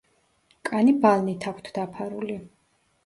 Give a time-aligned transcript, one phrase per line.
[0.69, 2.39] კანი ბალნით აქვთ დაფარული.